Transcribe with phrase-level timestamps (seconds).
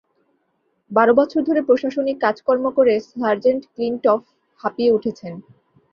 [0.91, 4.21] বারো বছর ধরে প্রশাসনিক কাজকর্ম করে, সার্জেন্ট ক্লিনটফ
[4.59, 5.33] হাঁপিয়ে উঠেছেন।